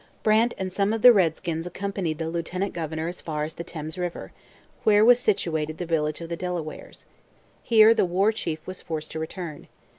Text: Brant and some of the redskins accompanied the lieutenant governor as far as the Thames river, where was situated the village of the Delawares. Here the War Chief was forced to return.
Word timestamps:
Brant 0.23 0.55
and 0.57 0.73
some 0.73 0.93
of 0.93 1.03
the 1.03 1.13
redskins 1.13 1.67
accompanied 1.67 2.17
the 2.17 2.27
lieutenant 2.31 2.73
governor 2.73 3.07
as 3.07 3.21
far 3.21 3.43
as 3.43 3.53
the 3.53 3.63
Thames 3.63 3.99
river, 3.99 4.31
where 4.83 5.05
was 5.05 5.19
situated 5.19 5.77
the 5.77 5.85
village 5.85 6.21
of 6.21 6.29
the 6.29 6.35
Delawares. 6.35 7.05
Here 7.61 7.93
the 7.93 8.03
War 8.03 8.31
Chief 8.31 8.65
was 8.65 8.81
forced 8.81 9.11
to 9.11 9.19
return. 9.19 9.67